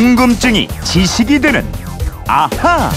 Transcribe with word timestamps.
궁금증이 0.00 0.66
지식이 0.82 1.38
되는 1.40 1.62
아하. 2.26 2.90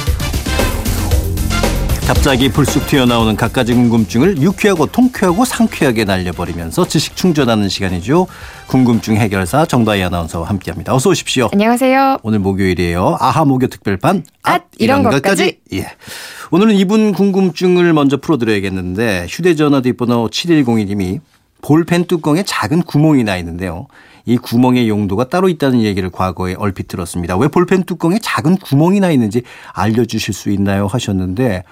갑자기 2.07 2.47
불쑥 2.47 2.87
튀어나오는 2.87 3.35
갖가지 3.35 3.73
궁금증을 3.73 4.41
유쾌하고 4.41 4.85
통쾌하고 4.85 5.43
상쾌하게 5.43 6.05
날려버리면서 6.05 6.87
지식 6.87 7.17
충전하는 7.17 7.67
시간이죠. 7.67 8.27
궁금증 8.67 9.17
해결사 9.17 9.65
정다희 9.65 10.01
아나운서와 10.01 10.47
함께합니다. 10.47 10.95
어서 10.95 11.09
오십시오. 11.09 11.49
안녕하세요. 11.51 12.19
오늘 12.23 12.39
목요일이에요. 12.39 13.17
아하 13.19 13.43
목요 13.43 13.67
특별판. 13.67 14.23
앗, 14.43 14.63
이런 14.79 15.03
것까지. 15.03 15.59
예. 15.73 15.87
오늘은 16.51 16.73
이분 16.75 17.11
궁금증을 17.11 17.91
먼저 17.91 18.15
풀어드려야겠는데 18.15 19.25
휴대전화 19.27 19.81
뒷번호 19.81 20.29
7102님이 20.29 21.19
볼펜 21.63 22.05
뚜껑에 22.05 22.43
작은 22.43 22.83
구멍이 22.83 23.23
나 23.23 23.37
있는데요. 23.37 23.87
이 24.25 24.37
구멍의 24.37 24.87
용도가 24.89 25.29
따로 25.29 25.49
있다는 25.49 25.81
얘기를 25.81 26.09
과거에 26.11 26.53
얼핏 26.55 26.87
들었습니다. 26.87 27.37
왜 27.37 27.47
볼펜 27.47 27.83
뚜껑에 27.83 28.19
작은 28.21 28.57
구멍이 28.57 28.99
나 28.99 29.09
있는지 29.09 29.43
알려주실 29.73 30.33
수 30.33 30.51
있나요? 30.51 30.87
하셨는데, 30.87 31.63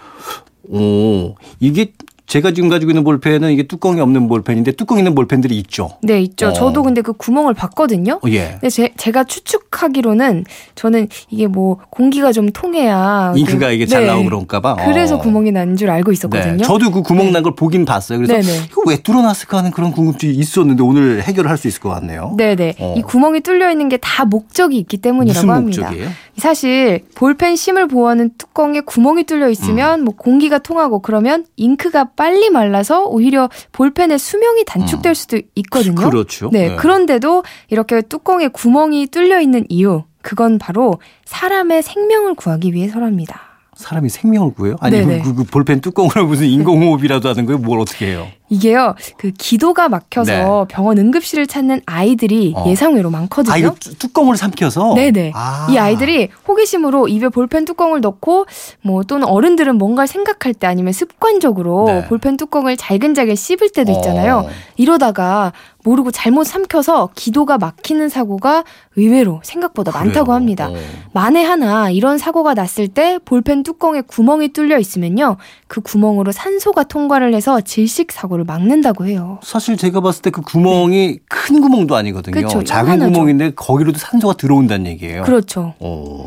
오, 0.70 1.35
이게 1.59 1.94
제가 2.31 2.53
지금 2.53 2.70
가지고 2.70 2.91
있는 2.91 3.03
볼펜은 3.03 3.52
이게 3.52 3.63
뚜껑이 3.63 3.99
없는 3.99 4.30
볼펜인데 4.30 4.71
뚜껑 4.71 4.98
있는 4.99 5.13
볼펜들이 5.16 5.58
있죠. 5.59 5.98
네, 6.02 6.21
있죠. 6.21 6.48
어. 6.48 6.54
저도 6.54 6.81
근데 6.81 7.02
그 7.02 7.12
구멍을 7.12 7.54
봤거든요. 7.54 8.21
어, 8.23 8.30
예. 8.30 8.52
근데 8.54 8.70
제, 8.70 8.90
제가 8.95 9.26
추측하기로는 9.26 10.45
저는 10.76 11.09
이게 11.30 11.48
뭐 11.48 11.80
공기가 11.90 12.31
좀 12.31 12.49
통해야 12.54 13.34
잉크가 13.35 13.67
그- 13.67 13.73
이게 13.73 13.85
잘 13.85 14.04
네. 14.04 14.07
나오고 14.07 14.23
그런가 14.30 14.62
봐. 14.62 14.76
그래서 14.77 15.16
어. 15.16 15.20
구멍이 15.20 15.52
난 15.52 15.76
줄 15.76 15.90
알고 15.90 16.13
있었거든요. 16.13 16.54
네. 16.55 16.63
저도 16.63 16.91
그 16.91 17.02
구멍 17.02 17.34
난 17.34 17.44
걸 17.44 17.54
보긴 17.55 17.84
봤어요. 17.84 18.20
그래서 18.20 18.34
네네. 18.34 18.66
이거 18.71 18.82
왜 18.88 18.95
뚫어놨을까 18.98 19.57
하는 19.57 19.71
그런 19.71 19.91
궁금증이 19.91 20.34
있었는데 20.34 20.84
오늘 20.84 21.21
해결을 21.23 21.49
할 21.49 21.57
수 21.57 21.68
있을 21.68 21.82
것 21.82 21.90
같네요. 21.90 22.34
네네. 22.38 22.76
어. 22.79 22.95
이 22.98 23.02
구멍이 23.02 23.41
뚫려 23.41 23.70
있는 23.71 23.90
게 23.90 23.98
다 24.02 24.23
목적이 24.26 24.77
있기 24.79 24.98
때문이라고 24.98 25.46
무슨 25.46 25.49
합니다. 25.54 25.82
목적이에요? 25.90 26.09
사실 26.37 27.05
볼펜 27.15 27.55
심을 27.55 27.87
보호하는 27.87 28.32
뚜껑에 28.37 28.82
구멍이 28.82 29.26
뚫려 29.26 29.49
있으면 29.49 30.01
음. 30.01 30.05
뭐 30.05 30.15
공기가 30.15 30.60
통하고 30.60 30.99
그러면 30.99 31.46
잉크가 31.57 32.12
빨리 32.15 32.49
말라서 32.49 33.05
오히려 33.05 33.49
볼펜의 33.71 34.18
수명이 34.20 34.65
단축될 34.65 35.15
수도 35.15 35.40
있거든요. 35.55 35.96
그렇죠. 35.96 36.49
네, 36.52 36.70
네. 36.70 36.76
그런데도 36.76 37.43
이렇게 37.70 38.02
뚜껑에 38.02 38.48
구멍이 38.48 39.07
뚫려 39.07 39.41
있는 39.41 39.65
이유, 39.70 40.04
그건 40.21 40.57
바로 40.57 40.99
사람의 41.26 41.84
생명을 41.84 42.35
구하기 42.35 42.74
위해서랍니다. 42.74 43.41
사람이 43.76 44.09
생명을 44.09 44.54
구해요? 44.54 44.76
아니 44.79 44.99
네네. 44.99 45.21
그, 45.21 45.34
그 45.34 45.43
볼펜 45.43 45.82
뚜껑으로 45.82 46.26
무슨 46.27 46.46
인공호흡이라도 46.48 47.29
하는 47.29 47.46
거예요? 47.46 47.57
뭘 47.59 47.79
어떻게 47.79 48.07
해요? 48.07 48.27
이게요, 48.52 48.96
그 49.18 49.32
기도가 49.32 49.88
막혀서 49.88 50.32
네. 50.68 50.76
병원 50.76 50.98
응급실을 50.98 51.48
찾는 51.48 51.82
아이들이 51.85 52.54
어. 52.55 52.66
예상외로 52.68 53.10
많거든요. 53.10 53.54
아 53.54 53.58
이거 53.58 53.74
뚜- 53.80 53.98
뚜껑을 53.98 54.35
삼켜서? 54.35 54.93
네네. 54.93 55.32
아. 55.34 55.68
이 55.71 55.77
아이들이 55.77 56.27
호기심으로 56.48 57.08
입에 57.08 57.30
볼펜 57.30 57.63
뚜껑을 57.63 58.02
넣고 58.02 58.46
뭐 58.82 59.04
또는 59.04 59.26
어른들은 59.27 59.77
뭔가를 59.77 60.08
생각할 60.08 60.54
때 60.54 60.68
아니면 60.68 60.91
습관적으로 60.91 61.85
네. 61.88 62.05
볼펜 62.08 62.35
뚜껑을 62.35 62.76
잘근잘근 62.76 63.35
씹을 63.35 63.70
때도 63.70 63.91
있잖아요. 63.93 64.40
어. 64.46 64.50
이러다가 64.75 65.53
모르고 65.84 66.12
잘못 66.12 66.44
삼켜서 66.44 67.09
기도가 67.16 67.58
막히는 67.58 68.09
사고가 68.09 68.63
의외로 68.97 69.40
생각보다 69.44 69.91
많다고 69.91 70.25
그래요? 70.25 70.36
합니다. 70.36 70.69
어. 70.69 70.75
만에 71.13 71.44
하나 71.44 71.90
이런 71.90 72.18
사고가 72.19 72.53
났을 72.53 72.88
때 72.88 73.18
볼펜 73.25 73.63
뚜껑에 73.63 74.02
구멍이 74.02 74.50
뚫려 74.50 74.78
있으면요. 74.78 75.38
그 75.68 75.81
구멍으로 75.81 76.31
산소가 76.34 76.84
통과를 76.84 77.34
해서 77.34 77.62
질식 77.62 78.12
사고를 78.12 78.41
막는다고 78.45 79.06
해요. 79.06 79.39
사실 79.44 79.78
제가 79.78 80.01
봤을 80.01 80.22
때 80.22 80.31
그 80.31 80.41
구멍이 80.41 81.19
큰 81.28 81.59
구멍도 81.61 81.95
아니거든요. 81.95 82.34
그쵸, 82.47 82.63
작은 82.63 82.94
요만하죠. 82.94 83.11
구멍인데 83.11 83.51
거기로도 83.56 84.00
산소가 84.00 84.35
들어온다는 84.35 84.88
얘기예요. 84.88 85.23
그렇죠. 85.23 85.73
어. 85.79 86.25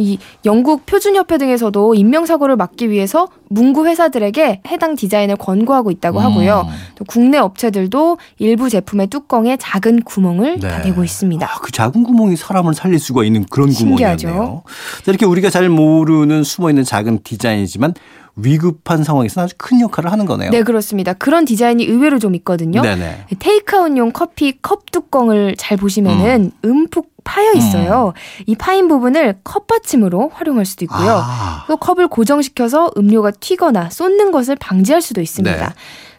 이 0.00 0.16
영국 0.44 0.86
표준협회 0.86 1.38
등에서도 1.38 1.94
인명사고를 1.94 2.54
막기 2.56 2.88
위해서 2.90 3.26
문구 3.48 3.86
회사들에게 3.86 4.62
해당 4.68 4.94
디자인을 4.94 5.34
권고하고 5.36 5.90
있다고 5.90 6.20
하고요. 6.20 6.66
음. 6.68 6.74
또 6.94 7.04
국내 7.04 7.38
업체들도 7.38 8.18
일부 8.38 8.70
제품의 8.70 9.08
뚜껑에 9.08 9.56
작은 9.56 10.02
구멍을 10.02 10.60
네. 10.60 10.68
다 10.68 10.82
대고 10.82 11.02
있습니다. 11.02 11.44
아, 11.44 11.58
그 11.60 11.72
작은 11.72 12.04
구멍이 12.04 12.36
사람을 12.36 12.74
살릴 12.74 13.00
수가 13.00 13.24
있는 13.24 13.44
그런 13.50 13.72
신기하죠. 13.72 14.28
구멍이었네요. 14.28 14.62
자, 15.04 15.10
이렇게 15.10 15.26
우리가 15.26 15.50
잘 15.50 15.68
모르는 15.68 16.44
숨어 16.44 16.70
있는 16.70 16.84
작은 16.84 17.20
디자인이지만 17.24 17.94
위급한 18.38 19.04
상황에서는 19.04 19.44
아주 19.44 19.54
큰 19.58 19.80
역할을 19.80 20.10
하는 20.12 20.26
거네요. 20.26 20.50
네, 20.50 20.62
그렇습니다. 20.62 21.12
그런 21.12 21.44
디자인이 21.44 21.84
의외로 21.84 22.18
좀 22.18 22.34
있거든요. 22.36 22.82
네네. 22.82 23.26
takeout용 23.38 24.12
커피 24.12 24.60
컵 24.60 24.90
뚜껑을 24.90 25.56
잘 25.58 25.76
보시면은 25.76 26.52
움푹 26.62 27.10
파여 27.24 27.52
있어요. 27.52 28.14
이 28.46 28.54
파인 28.54 28.88
부분을 28.88 29.40
컵 29.44 29.66
받침으로 29.66 30.30
활용할 30.32 30.64
수도 30.64 30.84
있고요. 30.86 31.22
아, 31.22 31.64
또 31.68 31.76
컵을 31.76 32.08
고정시켜서 32.08 32.90
음료가 32.96 33.32
튀거나 33.32 33.90
쏟는 33.90 34.30
것을 34.32 34.56
방지할 34.56 35.02
수도 35.02 35.20
있습니다. 35.20 35.68
네. 35.68 35.74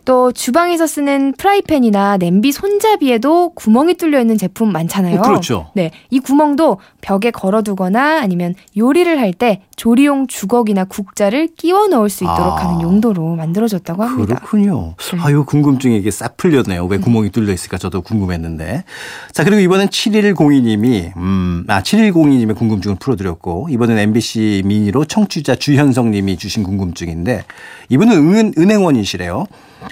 또 0.10 0.32
주방에서 0.32 0.88
쓰는 0.88 1.34
프라이팬이나 1.38 2.18
냄비 2.18 2.52
손잡이에도 2.52 3.52
구멍이 3.54 3.94
뚫려 3.94 4.20
있는 4.20 4.40
제품 4.40 4.72
많잖아요. 4.72 5.20
어, 5.20 5.22
그렇죠. 5.22 5.70
네, 5.76 5.92
이 6.10 6.20
구멍도 6.20 6.80
벽에 7.00 7.30
걸어두거나 7.30 8.20
아니면 8.20 8.56
요리를 8.76 9.20
할 9.20 9.34
때 9.34 9.62
조리용 9.80 10.28
주걱이나 10.28 10.84
국자를 10.84 11.48
끼워 11.56 11.88
넣을 11.88 12.10
수 12.10 12.26
있도록 12.26 12.42
아. 12.42 12.56
하는 12.58 12.82
용도로 12.82 13.36
만들어졌다고 13.36 14.04
합니다. 14.04 14.36
그렇군요. 14.36 14.96
네. 15.14 15.20
아유, 15.22 15.46
궁금증이 15.46 15.98
이게 15.98 16.12
싹 16.12 16.36
풀렸네요. 16.36 16.86
왜 16.88 16.98
구멍이 16.98 17.30
뚫려 17.30 17.54
있을까 17.54 17.78
저도 17.78 18.02
궁금했는데. 18.02 18.84
자, 19.32 19.44
그리고 19.46 19.62
이번엔 19.62 19.88
7102님이, 19.88 21.16
음, 21.16 21.64
아, 21.70 21.82
7102님의 21.82 22.58
궁금증을 22.58 22.98
풀어드렸고, 23.00 23.68
이번엔 23.70 24.00
MBC 24.00 24.64
미니로 24.66 25.06
청취자 25.06 25.56
주현성 25.56 26.12
님이 26.12 26.36
주신 26.36 26.64
궁금증인데, 26.64 27.46
이분은 27.88 28.34
은, 28.34 28.54
은행원이시래요. 28.58 29.46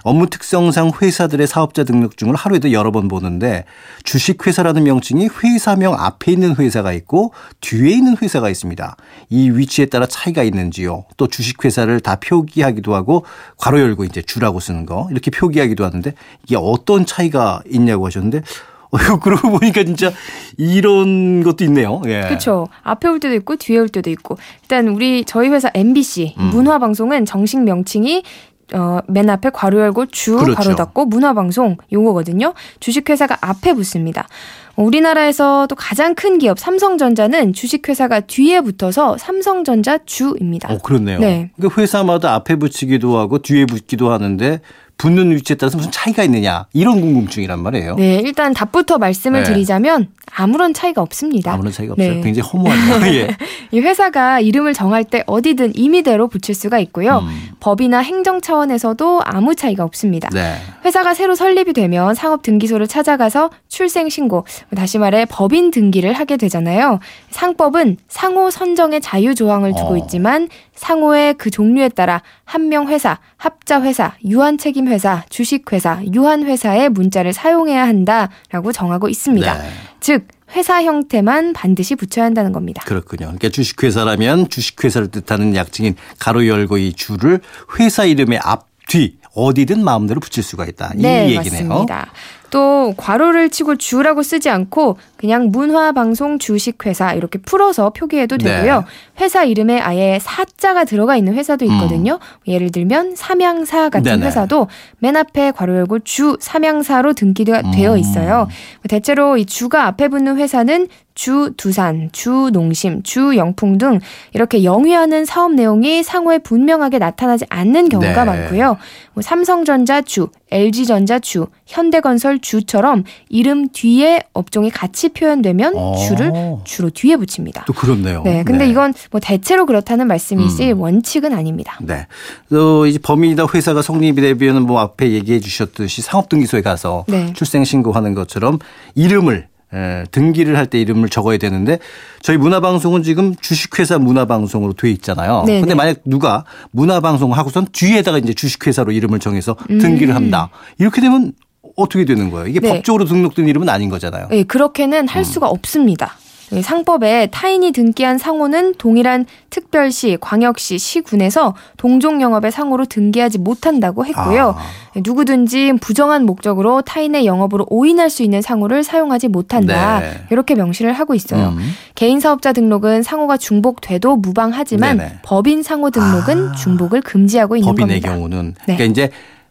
업무 0.08 0.30
특성상 0.30 0.94
회사들의 1.02 1.46
사업자 1.48 1.84
등록증을 1.84 2.34
하루에도 2.34 2.72
여러 2.72 2.92
번 2.92 3.10
보는데 3.10 3.66
주식회사라는 4.04 4.86
명칭이 4.86 5.28
회사명 5.44 5.96
앞에 5.96 6.32
있는 6.32 6.56
회사가 6.56 6.94
있고 6.94 7.34
뒤에 7.60 7.90
있는 7.92 8.16
회사가 8.22 8.50
있습니다. 8.50 8.96
이 9.30 9.50
위치에 9.50 9.88
따라 9.88 10.06
차이가 10.06 10.44
있는지요. 10.44 11.04
또 11.18 11.28
주식회사를 11.28 12.00
다 12.00 12.16
표기하기도 12.22 12.96
하고 12.96 13.26
괄호 13.58 13.82
열고 13.82 14.06
이제 14.06 14.22
주라고 14.22 14.62
쓰는 14.62 14.86
거 14.86 15.10
이렇게 15.12 15.30
표기하기도 15.30 15.84
하는데 15.84 16.14
이게 16.46 16.56
어떤 16.58 17.06
차이가 17.06 17.62
있냐고 17.70 18.06
하셨는데 18.06 18.44
어, 18.90 18.98
이거 18.98 19.20
그러고 19.20 19.60
보니까 19.60 19.84
진짜 19.84 20.14
이런 20.58 21.44
것도 21.44 21.66
있네요. 21.66 22.02
예. 22.06 22.22
그렇죠. 22.22 22.70
앞에 22.84 23.10
올 23.10 23.20
때도 23.20 23.36
있고 23.36 23.58
뒤에 23.58 23.80
올 23.80 23.90
때도 23.90 24.10
있고. 24.10 24.38
일단 24.62 24.88
우리 24.88 25.26
저희 25.26 25.50
회사 25.50 25.70
MBC 25.74 26.36
음. 26.40 26.44
문화 26.54 26.80
방송은 26.80 27.26
정식 27.26 27.62
명칭이 27.62 28.24
어, 28.74 29.00
맨 29.08 29.30
앞에 29.30 29.50
괄호 29.50 29.80
열고 29.80 30.08
주 30.08 30.38
그렇죠. 30.38 30.56
괄호 30.56 30.76
닫고 30.76 31.06
문화방송 31.06 31.78
요거거든요. 31.92 32.54
주식회사가 32.80 33.38
앞에 33.42 33.74
붙습니다. 33.74 34.28
우리나라에서 34.76 35.66
또 35.68 35.76
가장 35.76 36.14
큰 36.14 36.38
기업 36.38 36.60
삼성전자는 36.60 37.54
주식회사가 37.54 38.22
뒤에 38.22 38.62
붙어서 38.62 39.18
삼성전자 39.18 39.98
주입니다. 40.06 40.72
어, 40.72 40.78
그렇네요. 40.78 41.20
네. 41.20 41.50
그러니까 41.56 41.82
회사마다 41.82 42.36
앞에 42.36 42.58
붙이기도 42.58 43.18
하고 43.18 43.40
뒤에 43.40 43.66
붙기도 43.66 44.12
하는데 44.12 44.62
붙는 44.98 45.32
위치에 45.32 45.56
따라서 45.56 45.78
무슨 45.78 45.92
차이가 45.92 46.24
있느냐 46.24 46.66
이런 46.74 47.02
궁금증이란 47.02 47.60
말이에요. 47.62 47.96
네, 47.96 48.16
일단 48.24 48.54
답부터 48.54 48.98
말씀을 48.98 49.44
네. 49.44 49.52
드리자면 49.52 50.08
아무런 50.36 50.74
차이가 50.74 51.02
없습니다. 51.02 51.54
아무런 51.54 51.72
차이가 51.72 51.94
없어요. 51.94 52.16
네. 52.16 52.22
굉장히 52.22 52.48
허무하네요. 52.50 53.16
예. 53.16 53.28
이 53.72 53.80
회사가 53.80 54.40
이름을 54.40 54.74
정할 54.74 55.04
때 55.04 55.24
어디든 55.28 55.74
임의대로 55.76 56.28
붙일 56.28 56.56
수가 56.56 56.80
있고요. 56.80 57.20
음. 57.20 57.50
법이나 57.60 58.00
행정 58.00 58.42
차원에서도 58.42 59.22
아무 59.24 59.56
차이가 59.56 59.84
없습니다. 59.84 60.30
네. 60.30 60.56
회사가 60.86 61.14
새로 61.14 61.36
설립이 61.36 61.74
되면 61.74 62.14
상업 62.14 62.42
등기소를 62.44 62.88
찾아가서 62.88 63.50
출생 63.68 64.10
신고, 64.10 64.46
다시 64.76 64.98
말해 64.98 65.26
법인 65.30 65.72
등기를 65.72 66.14
하게 66.14 66.38
되잖아요. 66.38 67.00
상법은 67.32 67.98
상호 68.08 68.50
선정의 68.52 69.02
자유 69.02 69.34
조항을 69.36 69.74
두고 69.74 69.94
어. 69.94 69.98
있지만 69.98 70.50
상호의 70.76 71.36
그 71.36 71.50
종류에 71.50 71.90
따라 71.90 72.22
한 72.46 72.68
명 72.68 72.88
회사, 72.90 73.20
합자 73.38 73.82
회사, 73.82 74.14
유한 74.26 74.58
책임 74.58 74.87
회사, 74.88 75.24
주식 75.30 75.72
회사, 75.72 76.02
유한 76.14 76.44
회사의 76.44 76.90
문자를 76.90 77.34
사용해야 77.34 77.88
한다라고 77.88 78.72
정하고 78.72 79.10
있습니다. 79.10 79.54
네. 79.54 79.70
즉 80.00 80.28
회사 80.56 80.82
형태만 80.84 81.54
반드시 81.54 81.96
붙여야 81.96 82.26
한다는 82.26 82.52
겁니다. 82.52 82.84
그렇군요. 82.86 83.26
그러니까 83.26 83.50
주식회사라면 83.50 84.50
주식회사를 84.50 85.10
뜻하는 85.10 85.56
약칭인 85.56 85.96
가로 86.20 86.48
열고 86.48 86.78
이 86.78 86.94
줄을 86.94 87.42
회사 87.80 88.06
이름의 88.06 88.40
앞, 88.42 88.68
뒤 88.88 89.18
어디든 89.38 89.84
마음대로 89.84 90.20
붙일 90.20 90.44
수가 90.44 90.66
있다. 90.66 90.94
이 90.96 91.02
네, 91.02 91.30
얘기네요. 91.36 91.68
맞습니다. 91.70 92.08
또 92.50 92.94
괄호를 92.98 93.50
치고 93.50 93.76
주라고 93.76 94.24
쓰지 94.24 94.50
않고 94.50 94.98
그냥 95.18 95.50
문화방송 95.52 96.40
주식회사 96.40 97.14
이렇게 97.14 97.40
풀어서 97.40 97.92
표기해도 97.92 98.38
되고요. 98.38 98.80
네. 98.80 98.86
회사 99.20 99.44
이름에 99.44 99.80
아예 99.80 100.18
사자가 100.22 100.86
들어가 100.86 101.18
있는 101.18 101.34
회사도 101.34 101.66
있거든요. 101.66 102.20
예를 102.48 102.72
들면 102.72 103.16
삼양사 103.16 103.90
같은 103.90 104.12
음. 104.12 104.20
네네. 104.20 104.26
회사도 104.28 104.68
맨 105.00 105.18
앞에 105.18 105.52
괄호 105.52 105.76
열고 105.76 106.00
주 106.00 106.38
삼양사로 106.40 107.14
등기가 107.14 107.72
되어 107.72 107.94
음. 107.94 107.98
있어요. 108.00 108.48
대체로 108.88 109.38
이 109.38 109.46
주가 109.46 109.86
앞에 109.86 110.08
붙는 110.08 110.38
회사는 110.38 110.88
주 111.18 111.52
두산, 111.58 112.10
주 112.12 112.52
농심, 112.54 113.02
주 113.02 113.36
영풍 113.36 113.80
등 113.80 114.00
이렇게 114.36 114.64
영위하는 114.64 115.26
사업 115.26 115.52
내용이 115.52 116.04
상호에 116.04 116.38
분명하게 116.38 117.00
나타나지 117.00 117.44
않는 117.50 117.90
경우가 117.90 118.24
네. 118.24 118.32
많고요. 118.32 118.78
뭐 119.14 119.24
삼성전자 119.24 120.04
주, 120.04 120.30
LG전자 120.52 121.18
주, 121.18 121.48
현대건설 121.66 122.38
주처럼 122.38 123.04
이름 123.30 123.68
뒤에 123.70 124.22
업종이 124.34 124.70
같이 124.70 125.10
표현되면 125.10 125.74
어. 125.76 125.96
주를 125.96 126.32
주로 126.66 126.92
뒤에 126.92 127.18
붙입니다. 127.18 127.66
또 127.66 127.74
그렇네요. 127.74 128.22
네, 128.22 128.44
근데 128.44 128.70
이건 128.70 128.94
뭐 129.10 129.20
대체로 129.20 129.66
그렇다는 129.66 130.06
말씀이지 130.06 130.74
원칙은 130.74 131.34
아닙니다. 131.34 131.80
네. 131.82 132.06
또 132.52 132.86
이제 132.86 133.00
범인이다 133.00 133.48
회사가 133.52 133.82
성립이 133.82 134.22
되면 134.22 134.62
뭐 134.62 134.82
앞에 134.82 135.10
얘기해 135.10 135.40
주셨듯이 135.40 136.04
상업등기소에 136.04 136.62
가서 136.62 137.06
네. 137.08 137.34
출생 137.34 137.64
신고하는 137.64 138.14
것처럼 138.14 138.60
이름을 138.94 139.48
에, 139.74 140.04
등기를 140.12 140.56
할 140.58 140.68
때 140.68 140.80
이름을 140.80 141.10
적어야 141.10 141.38
되는데 141.38 141.80
저희 142.22 142.38
문화방송은 142.38 143.04
지금 143.04 143.36
주식회사 143.36 143.98
문화방송으로 144.00 144.74
돼 144.74 144.90
있잖아요. 144.92 145.44
네네. 145.46 145.60
근데 145.62 145.76
만약 145.76 145.98
누가 146.06 146.46
문화방송 146.72 147.34
하고선 147.34 147.68
뒤에다가 147.72 148.18
이제 148.18 148.34
주식회사로 148.34 148.92
이름을 148.92 149.20
정해서 149.20 149.56
등기를 149.68 150.16
한다. 150.16 150.50
이렇게 150.78 151.02
되면 151.02 151.34
어떻게 151.76 152.06
되는 152.06 152.30
거예요? 152.32 152.48
이게 152.48 152.60
음. 152.60 152.62
네. 152.64 152.70
법적으로 152.74 153.06
등록된 153.06 153.48
이름은 153.48 153.70
아닌 153.70 153.90
거잖아요. 153.90 154.28
네, 154.30 154.44
그렇게는 154.44 155.08
할 155.08 155.24
수가 155.26 155.48
없습니다. 155.48 156.14
네, 156.52 156.62
상법에 156.62 157.28
타인이 157.32 157.72
등기한 157.72 158.18
상호는 158.18 158.76
동일한 158.78 159.26
특별시, 159.50 160.18
광역시, 160.22 160.78
시군에서 160.78 161.56
동종 161.76 162.22
영업의 162.22 162.52
상호로 162.52 162.86
등기하지 162.86 163.40
못한다고 163.40 164.06
했고요. 164.06 164.56
아. 164.58 164.62
네, 164.96 165.02
누구든지 165.04 165.74
부정한 165.82 166.26
목적으로 166.26 166.82
타인의 166.82 167.26
영업으로 167.26 167.66
오인할 167.70 168.10
수 168.10 168.24
있는 168.24 168.42
상호를 168.42 168.84
사용하지 168.84 169.28
못한다. 169.28 170.00
네. 170.00 170.22
이렇게 170.32 170.56
명시를 170.56 170.94
하고 170.94 171.16
있어요. 171.16 171.50
음. 171.50 171.72
개인 171.96 172.20
사업자 172.20 172.54
등록은 172.54 173.04
상호가 173.04 173.38
중복돼도 173.38 174.16
무방하지만 174.16 174.98
네네. 174.98 175.20
법인 175.24 175.64
상호 175.64 175.90
등록은 175.90 176.50
아. 176.50 176.52
중복을 176.54 177.02
금지하고 177.02 177.58
있는 177.58 177.68
법인의 177.68 178.02
겁니다. 178.02 178.14
경우는 178.16 178.56
네. 178.68 178.76
그러니까 178.76 178.84
이제 178.86 179.10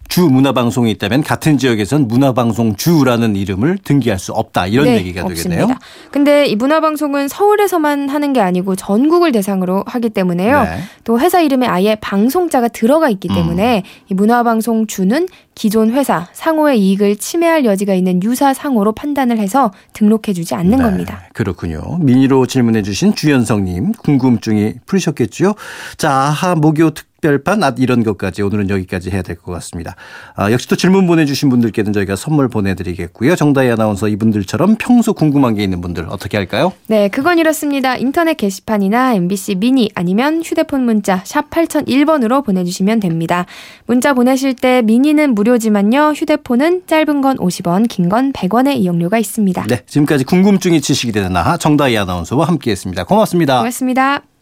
주 0.08 0.22
문화방송이 0.22 0.90
있다면 0.92 1.22
같은 1.22 1.58
지역에선 1.58 2.08
문화방송 2.08 2.76
주라는 2.76 3.36
이름을 3.36 3.78
등기할 3.84 4.18
수 4.18 4.32
없다 4.32 4.66
이런 4.66 4.86
네, 4.86 4.96
얘기가 4.96 5.22
없습니다. 5.22 5.62
되겠네요. 5.62 5.78
근데 6.10 6.46
이 6.46 6.56
문화방송은 6.56 7.28
서울에서만 7.28 8.08
하는 8.08 8.32
게 8.32 8.40
아니고 8.40 8.76
전국을 8.76 9.32
대상으로 9.32 9.84
하기 9.86 10.10
때문에요. 10.10 10.62
네. 10.62 10.78
또 11.04 11.18
회사 11.20 11.40
이름에 11.40 11.66
아예 11.66 11.96
방송자가 11.96 12.68
들어가 12.68 13.08
있기 13.10 13.28
때문에 13.28 13.82
이 14.10 14.14
문화방송 14.14 14.86
주는 14.86 15.26
기존 15.56 15.90
회사 15.92 16.28
상호의 16.34 16.78
이익을 16.80 17.16
침해할 17.16 17.64
여지가 17.64 17.94
있는 17.94 18.22
유사 18.22 18.52
상호로 18.54 18.92
판단을 18.92 19.38
해서 19.38 19.72
등록해주지 19.94 20.54
않는 20.54 20.76
네, 20.78 20.84
겁니다. 20.84 21.22
그렇군요. 21.32 21.80
미니로 22.00 22.46
질문해 22.46 22.82
주신 22.82 23.14
주연성님 23.14 23.92
궁금증이 23.92 24.74
풀리셨겠죠? 24.84 25.54
자, 25.96 26.10
아하 26.12 26.54
목요 26.54 26.90
특별판 26.90 27.62
아, 27.64 27.74
이런 27.78 28.02
것까지 28.04 28.42
오늘은 28.42 28.68
여기까지 28.68 29.10
해야 29.10 29.22
될 29.22 29.36
것 29.36 29.50
같습니다. 29.52 29.96
아, 30.34 30.50
역시 30.52 30.68
또 30.68 30.76
질문 30.76 31.06
보내주신 31.06 31.48
분들께는 31.48 31.92
저희가 31.94 32.16
선물 32.16 32.48
보내드리겠고요. 32.48 33.34
정다희 33.36 33.70
아나운서 33.70 34.08
이분들처럼 34.08 34.76
평소 34.78 35.14
궁금한 35.14 35.54
게 35.54 35.62
있는 35.64 35.80
분들 35.80 36.06
어떻게 36.10 36.36
할까요? 36.36 36.72
네, 36.88 37.08
그건 37.08 37.38
이렇습니다. 37.38 37.96
인터넷 37.96 38.34
게시판이나 38.36 39.14
MBC 39.14 39.54
미니 39.56 39.88
아니면 39.94 40.42
휴대폰 40.44 40.84
문자 40.84 41.22
샵 41.24 41.48
8001번으로 41.50 42.44
보내주시면 42.44 43.00
됩니다. 43.00 43.46
문자 43.86 44.12
보내실 44.12 44.54
때 44.54 44.82
미니는 44.82 45.34
무료 45.34 45.45
지만요. 45.58 46.12
휴대폰은 46.16 46.82
짧은 46.86 47.20
건 47.20 47.36
50원, 47.38 47.88
긴 47.88 48.08
건 48.08 48.32
100원의 48.32 48.76
이용료가 48.76 49.18
있습니다. 49.18 49.64
네, 49.68 49.82
지금까지 49.86 50.24
궁금증이 50.24 50.80
지식이 50.80 51.12
되는 51.12 51.36
아하 51.36 51.56
정다희 51.56 51.96
아나운서와 51.96 52.46
함께했습니다. 52.48 53.04
고맙습니다. 53.04 53.58
고맙습니다. 53.58 54.35